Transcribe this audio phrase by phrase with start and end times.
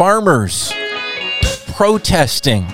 [0.00, 0.72] farmers
[1.72, 2.66] protesting.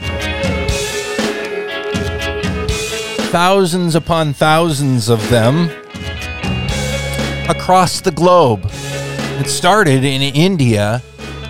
[3.33, 5.69] Thousands upon thousands of them
[7.49, 8.61] across the globe.
[9.41, 11.03] It started in India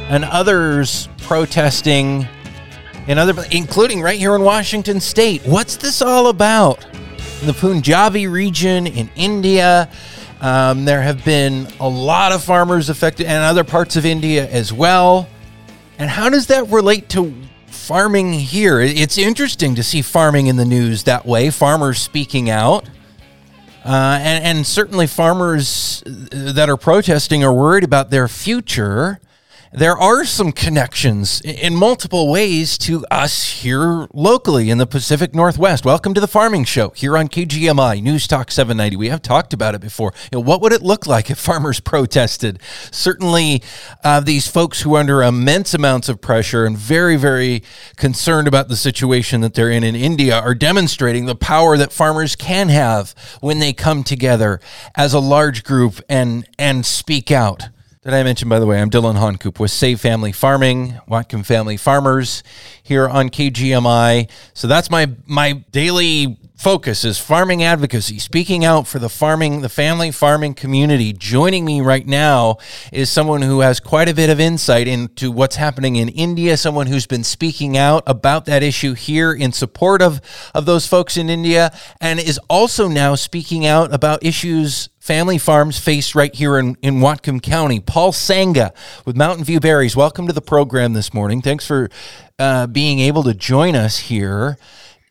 [0.08, 2.26] and others protesting
[3.06, 5.42] in other including right here in Washington state.
[5.44, 6.86] What's this all about?
[7.42, 9.90] In the Punjabi region in India,
[10.40, 14.72] um, there have been a lot of farmers affected and other parts of India as
[14.72, 15.28] well.
[15.98, 17.34] And how does that relate to
[17.68, 18.80] farming here?
[18.80, 22.88] It's interesting to see farming in the news that way, farmers speaking out.
[23.84, 29.20] Uh, and, and certainly, farmers that are protesting are worried about their future
[29.76, 35.84] there are some connections in multiple ways to us here locally in the Pacific Northwest.
[35.84, 38.96] Welcome to the Farming Show here on KGMI News Talk 790.
[38.96, 40.14] We have talked about it before.
[40.32, 42.58] You know, what would it look like if farmers protested?
[42.90, 43.62] Certainly,
[44.02, 47.62] uh, these folks who are under immense amounts of pressure and very, very
[47.96, 52.34] concerned about the situation that they're in in India are demonstrating the power that farmers
[52.34, 54.58] can have when they come together
[54.94, 57.68] as a large group and and speak out.
[58.06, 61.76] Did I mention, by the way, I'm Dillon Honcoop with Save Family Farming, Whatcom Family
[61.76, 62.44] Farmers
[62.80, 64.30] here on KGMI.
[64.54, 69.68] So that's my my daily focus is farming advocacy, speaking out for the farming, the
[69.68, 71.12] family farming community.
[71.12, 72.56] Joining me right now
[72.90, 76.86] is someone who has quite a bit of insight into what's happening in India, someone
[76.86, 80.20] who's been speaking out about that issue here in support of,
[80.54, 85.78] of those folks in India, and is also now speaking out about issues family farms
[85.78, 87.78] face right here in, in Whatcom County.
[87.78, 89.94] Paul Sangha with Mountain View Berries.
[89.94, 91.42] Welcome to the program this morning.
[91.42, 91.90] Thanks for
[92.40, 94.58] uh, being able to join us here.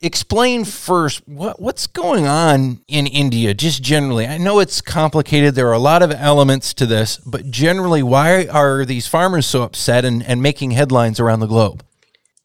[0.05, 4.27] Explain first what, what's going on in India, just generally.
[4.27, 5.55] I know it's complicated.
[5.55, 9.63] There are a lot of elements to this, but generally, why are these farmers so
[9.63, 11.83] upset and, and making headlines around the globe?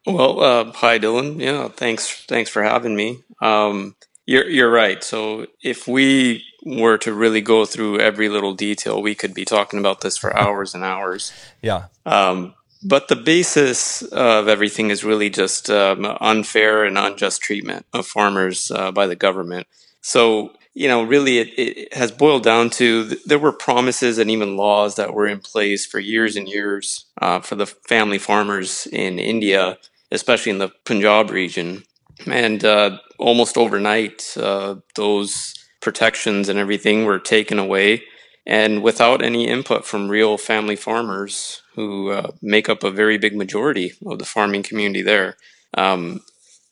[0.06, 1.38] Well, uh, hi, Dillon.
[1.38, 2.24] Yeah, thanks.
[2.24, 3.18] Thanks for having me.
[3.42, 5.04] Um, you're you're right.
[5.04, 9.78] So if we were to really go through every little detail, we could be talking
[9.78, 11.30] about this for hours and hours.
[11.60, 11.88] Yeah.
[12.06, 18.06] Um, but the basis of everything is really just um, unfair and unjust treatment of
[18.06, 19.66] farmers uh, by the government.
[20.00, 24.30] So, you know, really it, it, has boiled down to th- there were promises and
[24.30, 28.86] even laws that were in place for years and years uh, for the family farmers
[28.86, 29.76] in India,
[30.10, 31.82] especially in the Punjab region.
[32.26, 38.02] And uh, almost overnight, uh, those protections and everything were taken away
[38.46, 43.36] and without any input from real family farmers who uh, make up a very big
[43.36, 45.36] majority of the farming community there.
[45.74, 46.22] Um,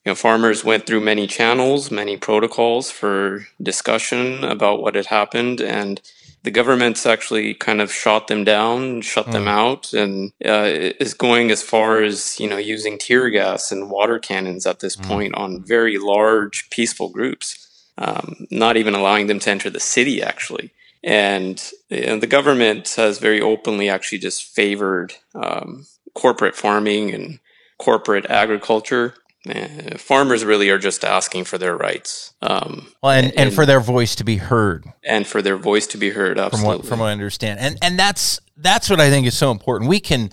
[0.04, 5.60] you know, farmers went through many channels, many protocols for discussion about what had happened,
[5.60, 6.00] and
[6.44, 9.32] the government's actually kind of shot them down, shut mm.
[9.32, 10.64] them out, and uh,
[11.00, 14.96] is going as far as you know using tear gas and water cannons at this
[14.96, 15.04] mm.
[15.06, 17.66] point on very large peaceful groups
[17.98, 20.70] um, not even allowing them to enter the city, actually.
[21.02, 27.38] And, and the government has very openly actually just favored um, corporate farming and
[27.78, 29.14] corporate agriculture.
[29.48, 32.34] Uh, farmers really are just asking for their rights.
[32.42, 34.84] Um, well, and, and, and, for their voice to be heard.
[35.04, 36.58] And for their voice to be heard, absolutely.
[36.58, 37.60] From what, from what I understand.
[37.60, 39.88] And, and that's that's what I think is so important.
[39.88, 40.30] We can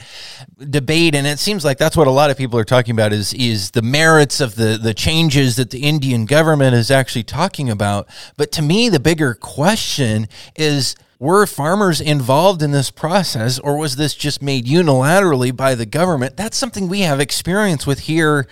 [0.57, 3.33] debate, and it seems like that's what a lot of people are talking about is
[3.33, 8.07] is the merits of the the changes that the Indian government is actually talking about.
[8.37, 13.95] But to me, the bigger question is were farmers involved in this process or was
[13.95, 18.45] this just made unilaterally by the government that's something we have experience with here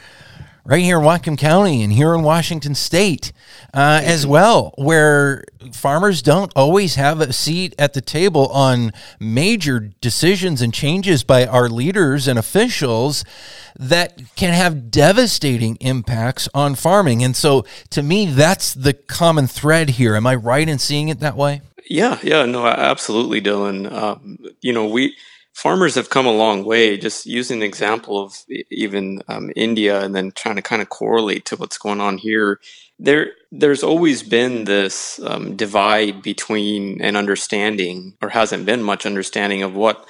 [0.65, 3.33] right here in Whatcom County and here in Washington State
[3.73, 5.43] uh, as well, where
[5.73, 11.45] farmers don't always have a seat at the table on major decisions and changes by
[11.45, 13.25] our leaders and officials
[13.77, 17.23] that can have devastating impacts on farming.
[17.23, 20.15] And so, to me, that's the common thread here.
[20.15, 21.61] Am I right in seeing it that way?
[21.89, 23.91] Yeah, yeah, no, absolutely, Dillon.
[23.91, 25.15] Um, you know, we
[25.53, 26.97] farmers have come a long way.
[26.97, 31.45] Just using the example of even um, India, and then trying to kind of correlate
[31.45, 32.59] to what's going on here.
[32.99, 39.63] There, there's always been this um, divide between an understanding, or hasn't been much understanding
[39.63, 40.05] of what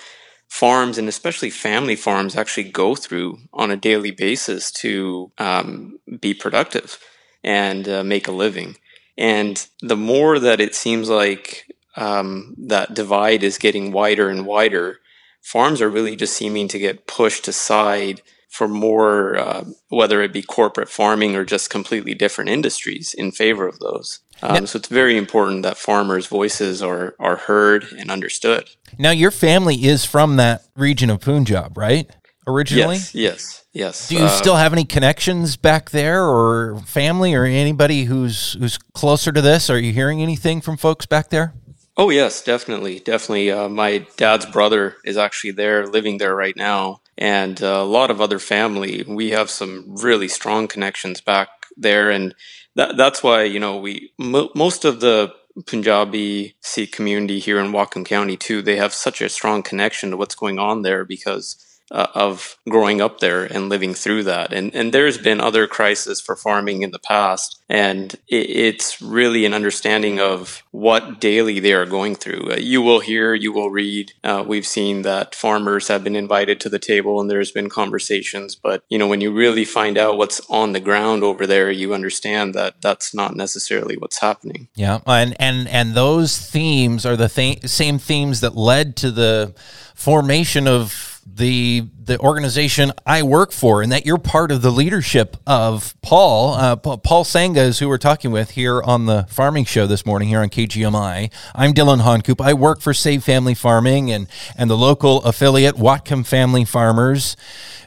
[0.47, 6.31] farms and especially family farms actually go through on a daily basis to um, be
[6.31, 6.99] productive
[7.43, 8.77] and uh, make a living.
[9.17, 11.65] And the more that it seems like
[11.95, 14.99] um, that divide is getting wider and wider,
[15.43, 20.41] farms are really just seeming to get pushed aside for more, uh, whether it be
[20.41, 24.19] corporate farming or just completely different industries in favor of those.
[24.41, 28.69] Um, now, so it's very important that farmers' voices are are heard and understood.
[28.97, 32.09] Now, your family is from that region of Punjab, right?
[32.47, 32.97] originally?
[32.97, 34.09] Yes, yes, yes.
[34.09, 38.77] Do you uh, still have any connections back there, or family, or anybody who's who's
[38.77, 39.69] closer to this?
[39.69, 41.53] Are you hearing anything from folks back there?
[41.95, 43.51] Oh yes, definitely, definitely.
[43.51, 48.09] Uh, my dad's brother is actually there, living there right now, and uh, a lot
[48.09, 49.03] of other family.
[49.07, 52.33] We have some really strong connections back there, and
[52.75, 55.33] that, that's why you know we m- most of the
[55.67, 58.63] Punjabi Sikh community here in Whatcom County too.
[58.63, 61.57] They have such a strong connection to what's going on there because
[61.91, 64.51] uh, of growing up there and living through that.
[64.53, 69.45] And and there's been other crises for farming in the past, and it, it's really
[69.45, 72.51] an understanding of what daily they are going through.
[72.51, 74.13] Uh, you will hear, you will read.
[74.23, 78.55] Uh, we've seen that farmers have been invited to the table, and there's been conversations.
[78.55, 81.93] But you know, when you really find out what's on the ground over there, you
[81.93, 84.67] understand that that's not necessarily what's happening.
[84.75, 89.53] Yeah, and and and those themes are the th- same themes that led to the
[89.93, 95.37] formation of the the organization I work for, and that you're part of the leadership
[95.47, 96.53] of Paul.
[96.53, 100.27] Uh, Paul Sangha is who we're talking with here on the Farming Show this morning
[100.27, 101.31] here on KGMI.
[101.55, 102.41] I'm Dillon Honcoop.
[102.41, 104.27] I work for Save Family Farming and
[104.57, 107.37] and the local affiliate Whatcom Family Farmers.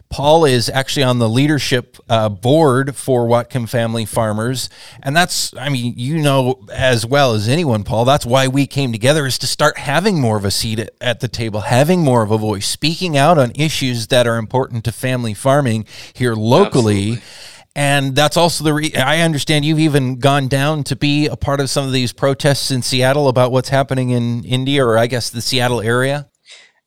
[0.08, 4.68] Paul is actually on the leadership uh, board for Whatcom Family Farmers.
[5.02, 8.92] And that's, I mean, you know as well as anyone, Paul, that's why we came
[8.92, 12.30] together is to start having more of a seat at the table, having more of
[12.30, 17.12] a voice, speaking out on issues that are important to family farming here locally.
[17.12, 17.22] Absolutely.
[17.76, 21.60] And that's also the re- I understand you've even gone down to be a part
[21.60, 25.28] of some of these protests in Seattle about what's happening in India or I guess
[25.28, 26.30] the Seattle area.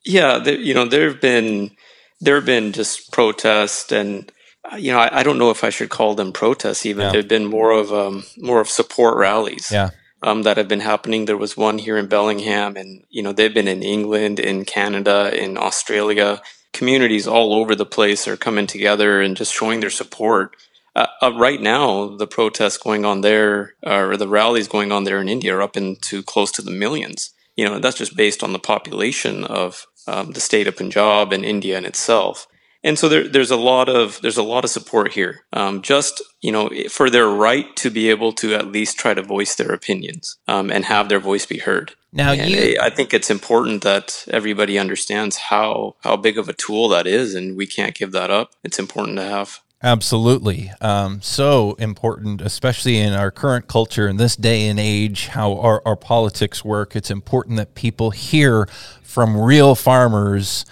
[0.03, 1.75] Yeah, there, you know, there have been
[2.21, 4.31] there have been just protests and
[4.71, 7.05] uh, you know I, I, don't know if I should call them protests even.
[7.05, 7.11] Yeah.
[7.11, 9.89] there've been more of um, more of support rallies yeah.
[10.21, 11.25] um, that have been happening.
[11.25, 15.31] There was one here in Bellingham and you know they've been in England in Canada
[15.33, 16.41] in Australia.
[16.71, 20.55] Communities all over the place are coming together and just showing their support.
[20.95, 25.19] Uh, uh, right now the protests going on there or the rallies going on there
[25.19, 27.33] in India are up into close to the millions.
[27.55, 31.45] You know that's just based on the population of um, the state of Punjab and
[31.45, 32.47] India in itself.
[32.83, 36.21] And so there, there's a lot of there's a lot of support here, um, just
[36.41, 39.73] you know, for their right to be able to at least try to voice their
[39.73, 41.95] opinions um, and have their voice be heard.
[42.13, 46.53] Now, and you, I think it's important that everybody understands how how big of a
[46.53, 48.53] tool that is, and we can't give that up.
[48.63, 49.59] It's important to have.
[49.81, 50.71] Absolutely.
[50.81, 55.81] Um, so important, especially in our current culture in this day and age, how our,
[55.85, 56.97] our politics work.
[56.97, 58.67] It's important that people hear
[59.03, 60.65] from real farmers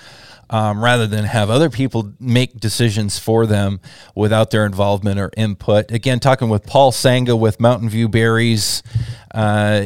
[0.49, 3.79] um, rather than have other people make decisions for them
[4.13, 5.89] without their involvement or input.
[5.91, 8.83] Again, talking with Paul Sangha with Mountain View Berries.
[9.33, 9.85] Uh,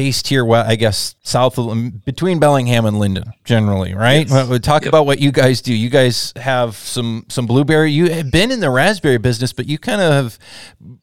[0.00, 4.26] based here, well, I guess south of between Bellingham and Lynden, generally, right?
[4.26, 4.48] Yes.
[4.48, 4.88] We talk yep.
[4.88, 5.74] about what you guys do.
[5.74, 7.92] You guys have some some blueberry.
[7.92, 10.38] You have been in the raspberry business, but you kind of have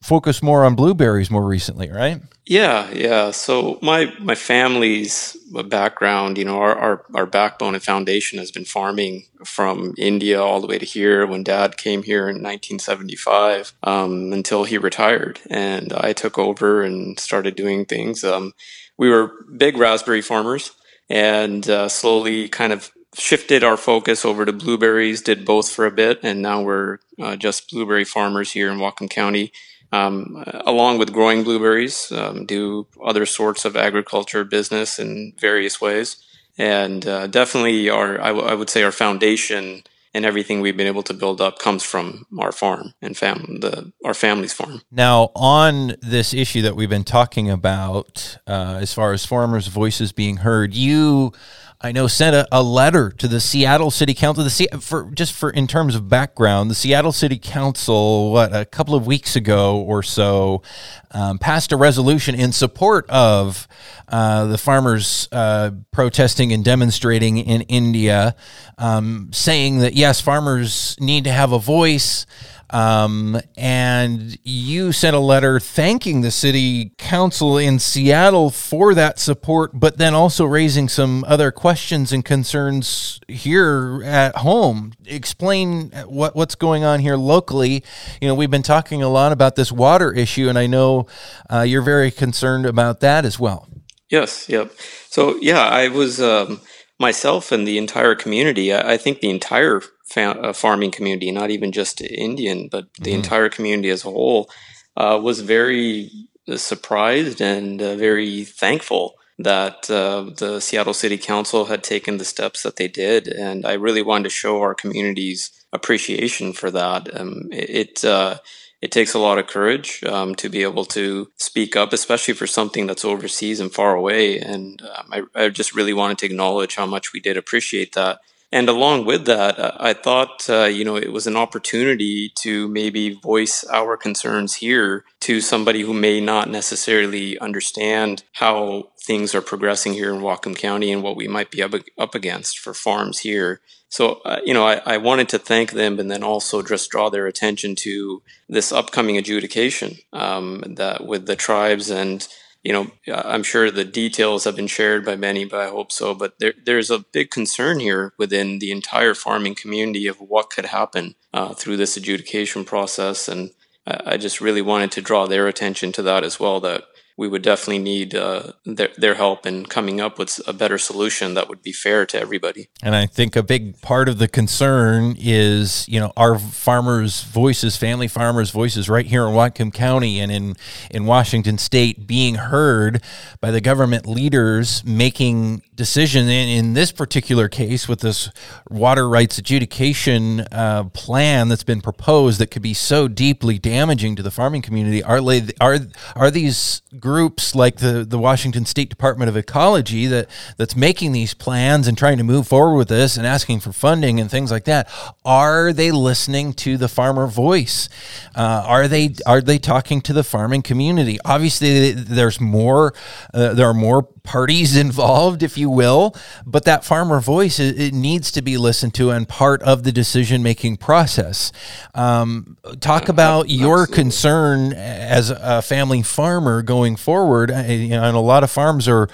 [0.01, 2.19] focused more on blueberries more recently, right?
[2.47, 3.29] Yeah, yeah.
[3.29, 8.65] So my my family's background, you know, our, our, our backbone and foundation has been
[8.65, 11.27] farming from India all the way to here.
[11.27, 17.19] When Dad came here in 1975, um, until he retired, and I took over and
[17.19, 18.23] started doing things.
[18.23, 18.53] Um,
[18.97, 20.71] we were big raspberry farmers,
[21.09, 25.21] and uh, slowly kind of shifted our focus over to blueberries.
[25.21, 29.09] Did both for a bit, and now we're uh, just blueberry farmers here in Whatcom
[29.09, 29.51] County
[29.91, 36.23] um, along with growing blueberries, um, do other sorts of agriculture business in various ways.
[36.57, 39.83] And uh, definitely, our I, w- I would say our foundation
[40.17, 43.93] and everything we've been able to build up comes from our farm and fam the
[44.03, 44.81] our family's farm.
[44.91, 50.11] Now, on this issue that we've been talking about, uh, as far as farmers' voices
[50.11, 51.33] being heard, you
[51.79, 54.43] I know sent a, a letter to the Seattle City Council.
[54.43, 58.95] The for just for in terms of background, the Seattle City Council, what a couple
[58.95, 60.63] of weeks ago or so,
[61.11, 63.67] um, passed a resolution in support of
[64.07, 68.35] uh, the farmers uh, protesting and demonstrating in India,
[68.79, 72.25] um, saying that yes, farmers need to have a voice.
[72.69, 79.71] Um, and you sent a letter thanking the city council in Seattle for that support,
[79.73, 84.93] but then also raising some other questions and concerns here at home.
[85.05, 87.83] Explain what, what's going on here locally.
[88.21, 91.07] You know, we've been talking a lot about this water issue, and I know
[91.49, 93.69] uh, you're very concerned about that as well.
[94.09, 94.71] Yes, yep.
[95.09, 96.61] So, yeah, I was um,
[96.99, 101.51] myself and the entire community, I, I think the entire fa- uh, farming community, not
[101.51, 104.49] even just Indian, but the mm entire community as a whole,
[104.95, 106.09] uh, was very
[106.55, 112.63] surprised and uh, very thankful that uh, the Seattle City Council had taken the steps
[112.63, 117.19] that they did, and I really wanted to show our community's appreciation for that.
[117.19, 118.37] Um, it, it uh,
[118.81, 122.45] it takes a lot of courage um, to be able to speak up, especially for
[122.45, 124.39] something that's overseas and far away.
[124.39, 128.19] And um, I, I, just really wanted to acknowledge how much we did appreciate that.
[128.51, 132.69] And along with that, uh, I thought, uh, you know, it was an opportunity to
[132.69, 139.41] maybe voice our concerns here to somebody who may not necessarily understand how things are
[139.41, 143.19] progressing here in Whatcom County and what we might be up, up against for farms
[143.19, 143.59] here.
[143.89, 147.09] So, uh, you know, I, I, wanted to thank them and then also just draw
[147.09, 152.27] their attention to this upcoming adjudication um, that with the tribes and
[152.63, 156.13] you know, I'm sure the details have been shared by many, but I hope so.
[156.13, 160.65] But there, there's a big concern here within the entire farming community of what could
[160.65, 163.51] happen uh, through this adjudication process, and
[163.85, 166.59] I, I just really wanted to draw their attention to that as well.
[166.59, 166.83] That
[167.17, 171.33] we would definitely need uh, their, their help in coming up with a better solution
[171.33, 172.69] that would be fair to everybody.
[172.83, 177.75] And I think a big part of the concern is, you know, our farmers' voices,
[177.75, 180.55] family farmers' voices right here in Whatcom County and in,
[180.91, 183.03] in Washington State being heard
[183.41, 188.29] by the government leaders making decision in, in this particular case with this
[188.69, 194.23] water rights adjudication uh, plan that's been proposed that could be so deeply damaging to
[194.23, 195.01] the farming community.
[195.03, 195.21] Are,
[195.61, 195.77] are,
[196.15, 201.33] are these groups like the, the Washington State Department of Ecology that that's making these
[201.33, 204.65] plans and trying to move forward with this and asking for funding and things like
[204.65, 204.89] that.
[205.23, 207.87] Are they listening to the farmer voice?
[208.35, 211.19] Uh, are they are they talking to the farming community?
[211.23, 212.93] Obviously, there's more.
[213.33, 216.15] Uh, there are more parties involved, if you will,
[216.45, 219.91] but that farmer voice it, it needs to be listened to and part of the
[219.91, 221.51] decision making process.
[221.95, 227.49] Um, talk about your concern as a family farmer going forward.
[227.49, 229.07] You know, and a lot of farms are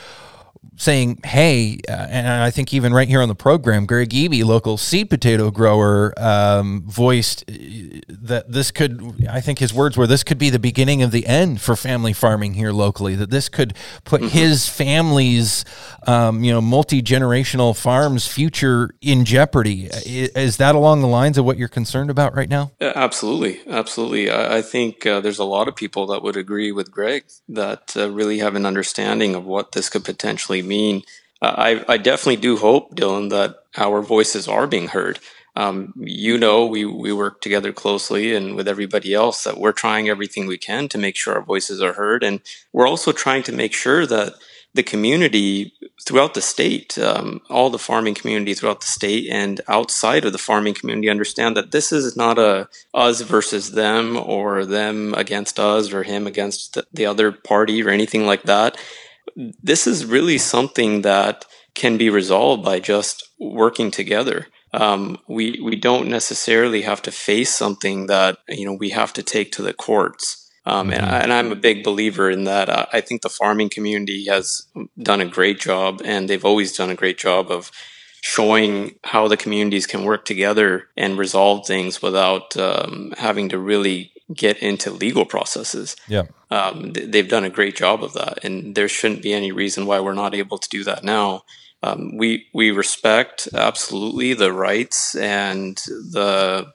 [0.75, 4.77] saying, "Hey," uh, and I think even right here on the program, Greg Ebe, local
[4.77, 7.53] seed potato grower, um, voiced uh,
[8.08, 9.25] that this could.
[9.29, 12.13] I think his words were, "This could be the beginning of the end for family
[12.13, 13.15] farming here locally.
[13.15, 14.29] That this could put mm-hmm.
[14.29, 15.65] his family's,
[16.08, 21.46] um, you know, multi generational farms' future in jeopardy." Is that along the lines of
[21.46, 22.72] what you're concerned about right now?
[22.82, 24.29] Absolutely, absolutely.
[24.29, 27.96] I, I think uh, there's a lot of people that would agree with Greg that
[27.96, 31.03] uh, really have an understanding of what this could potentially mean.
[31.41, 31.55] Uh,
[31.88, 35.19] I, I definitely do hope, Dillon, that our voices are being heard.
[35.55, 40.10] Um, you know, we, we work together closely and with everybody else that we're trying
[40.10, 42.24] everything we can to make sure our voices are heard.
[42.24, 42.41] And
[42.72, 44.33] we're also trying to make sure that
[44.74, 50.25] the community throughout the state, um, all the farming community throughout the state and outside
[50.25, 55.13] of the farming community understand that this is not a us versus them or them
[55.13, 58.75] against us or him against the other party or anything like that
[59.36, 64.48] this is really something that can be resolved by just working together.
[64.74, 69.24] Um, we we don't necessarily have to face something that you know we have to
[69.24, 70.39] take to the courts.
[70.65, 71.13] Um, and, mm-hmm.
[71.13, 72.70] and, I'm a big believer in that.
[72.70, 74.65] Uh, I think the farming community has
[74.98, 77.70] done a great job, and they've always done a great job of
[78.22, 84.12] showing how the communities can work together and resolve things without um, having to really
[84.34, 85.96] get into legal processes.
[86.08, 86.24] Yeah.
[86.50, 90.00] Um, they've done a great job of that, and there shouldn't be any reason why
[90.00, 91.44] we're not able to do that now.
[91.82, 96.74] Um, we we respect absolutely the rights and the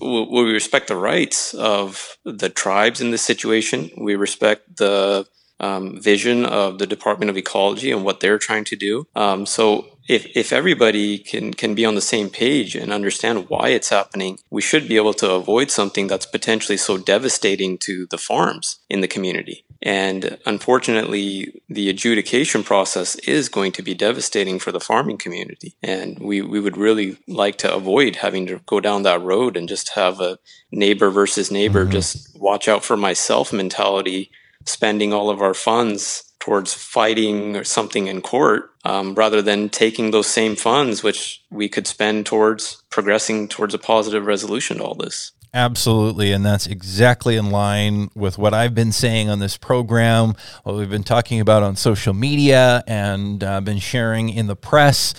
[0.00, 3.90] we respect the rights of the tribes in this situation.
[3.98, 5.26] We respect the
[5.60, 9.06] um, vision of the Department of Ecology and what they're trying to do.
[9.14, 13.68] Um, so if, if everybody can, can be on the same page and understand why
[13.68, 18.18] it's happening, we should be able to avoid something that's potentially so devastating to the
[18.18, 19.64] farms in the community.
[19.82, 25.76] And unfortunately, the adjudication process is going to be devastating for the farming community.
[25.82, 29.68] And we, we would really like to avoid having to go down that road and
[29.68, 30.38] just have a
[30.72, 31.92] neighbor versus neighbor, mm-hmm.
[31.92, 34.30] just watch out for myself mentality
[34.66, 40.10] spending all of our funds towards fighting or something in court um, rather than taking
[40.10, 44.94] those same funds which we could spend towards progressing towards a positive resolution to all
[44.94, 46.32] this Absolutely.
[46.32, 50.90] And that's exactly in line with what I've been saying on this program, what we've
[50.90, 55.14] been talking about on social media and uh, been sharing in the press,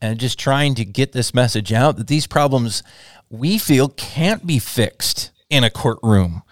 [0.00, 2.82] and just trying to get this message out that these problems
[3.30, 6.42] we feel can't be fixed in a courtroom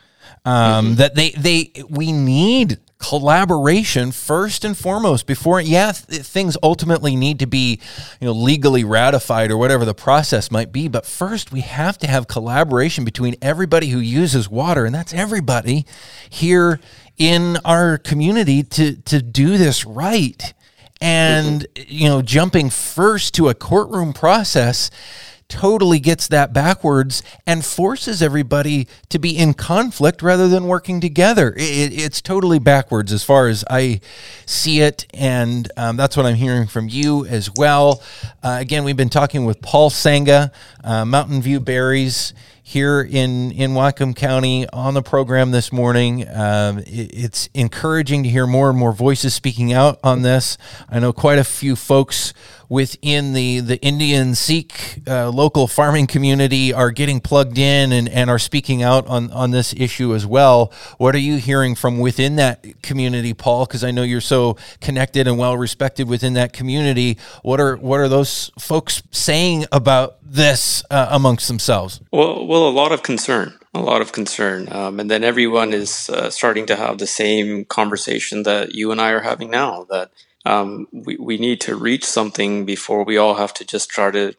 [0.45, 0.95] um, mm-hmm.
[0.97, 7.39] that they they we need collaboration first and foremost before yeah th- things ultimately need
[7.39, 7.79] to be
[8.19, 12.07] you know legally ratified or whatever the process might be but first we have to
[12.07, 15.85] have collaboration between everybody who uses water and that's everybody
[16.31, 16.81] here
[17.19, 20.55] in our community to to do this right
[21.01, 24.91] and you know jumping first to a courtroom process
[25.49, 31.55] totally gets that backwards and forces everybody to be in conflict rather than working together.
[31.57, 34.01] It, it's totally backwards as far as I
[34.47, 35.07] see it.
[35.15, 38.03] And um, that's what I'm hearing from you as well.
[38.43, 42.33] Uh, again, we've been talking with Paul Sangha, uh, Mountain View Berries
[42.67, 46.27] here in in Whatcom County on the program this morning.
[46.27, 50.57] Um, it, it's encouraging to hear more and more voices speaking out on this.
[50.89, 52.33] I know quite a few folks
[52.69, 58.31] within the the Indian Sikh uh, local farming community are getting plugged in and, and
[58.31, 60.73] are speaking out on on this issue as well.
[60.99, 63.67] What are you hearing from within that community, Paul?
[63.67, 67.19] Because I know you're so connected and well respected within that community.
[67.43, 72.01] What are what are those folks saying about this uh, amongst themselves?
[72.13, 76.09] Well, well, a lot of concern, a lot of concern, um, and then everyone is
[76.11, 79.87] uh, starting to have the same conversation that you and I are having now.
[79.91, 80.11] That
[80.45, 84.35] um, we we need to reach something before we all have to just try to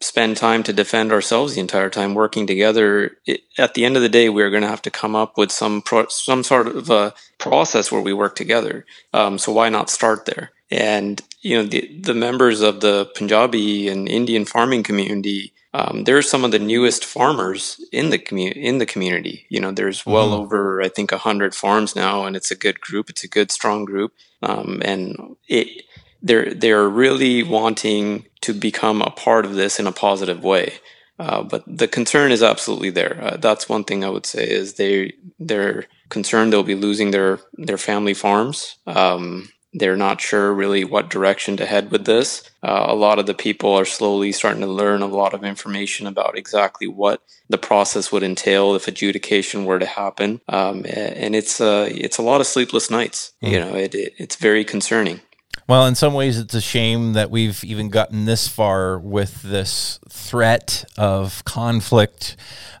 [0.00, 4.02] spend time to defend ourselves the entire time working together it, at the end of
[4.02, 6.90] the day we're going to have to come up with some pro- some sort of
[6.90, 8.84] a process where we work together
[9.14, 13.88] um, so why not start there and you know the the members of the Punjabi
[13.88, 15.52] and Indian farming community.
[15.74, 18.60] Um, they're some of the newest farmers in the community.
[18.62, 20.42] In the community, you know, there's well mm-hmm.
[20.42, 23.10] over I think hundred farms now, and it's a good group.
[23.10, 25.84] It's a good strong group, um, and it
[26.22, 30.74] they're they're really wanting to become a part of this in a positive way.
[31.18, 33.18] Uh, but the concern is absolutely there.
[33.20, 37.40] Uh, that's one thing I would say is they they're concerned they'll be losing their
[37.54, 38.76] their family farms.
[38.86, 42.42] Um, they're not sure really what direction to head with this.
[42.62, 46.06] Uh, a lot of the people are slowly starting to learn a lot of information
[46.06, 51.60] about exactly what the process would entail if adjudication were to happen, um, and it's
[51.60, 53.32] uh, it's a lot of sleepless nights.
[53.42, 53.50] Mm.
[53.50, 55.20] You know, it, it, it's very concerning.
[55.68, 60.00] Well, in some ways, it's a shame that we've even gotten this far with this
[60.08, 62.36] threat of conflict.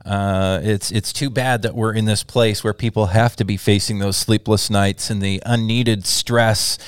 [0.08, 3.58] Uh, it's it's too bad that we're in this place where people have to be
[3.58, 6.78] facing those sleepless nights and the unneeded stress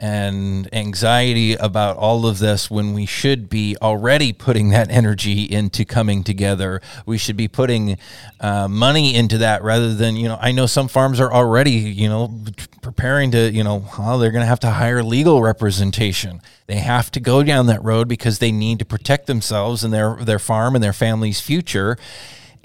[0.00, 5.84] and anxiety about all of this when we should be already putting that energy into
[5.84, 6.82] coming together.
[7.06, 7.96] We should be putting
[8.40, 12.08] uh, money into that rather than, you know, I know some farms are already, you
[12.08, 12.36] know,
[12.82, 16.40] preparing to, you know, oh, they're going to have to hire legal representation.
[16.66, 20.16] They have to go down that road because they need to protect themselves and their,
[20.16, 21.96] their farm and their family's future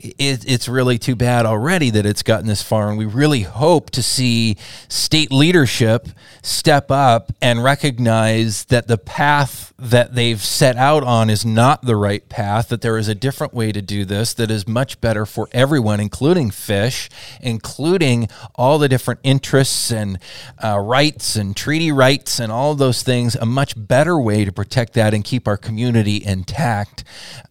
[0.04, 2.90] it, it's really too bad already that it's gotten this far.
[2.90, 4.58] And we really hope to see
[4.88, 6.08] state leadership
[6.42, 11.96] step up and recognize that the path that they've set out on is not the
[11.96, 15.26] right path, that there is a different way to do this that is much better
[15.26, 17.10] for everyone, including fish,
[17.42, 20.20] including all the different interests and
[20.64, 24.94] uh, rights and treaty rights and all those things, a much better way to protect
[24.94, 27.04] that and keep our community intact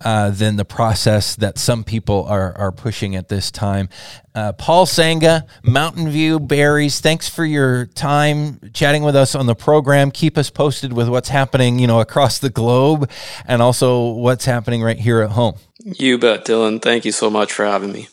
[0.03, 3.89] uh, than the process that some people are are, are pushing at this time.
[4.35, 9.55] Uh, Paul Sangha, Mountain View Berries, thanks for your time chatting with us on the
[9.55, 10.11] program.
[10.11, 13.11] Keep us posted with what's happening, you know, across the globe
[13.47, 15.57] and also what's happening right here at home.
[15.85, 16.81] You bet, Dillon.
[16.81, 18.09] Thank you so much for having me.